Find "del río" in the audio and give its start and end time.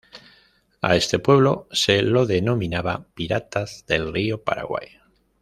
3.87-4.43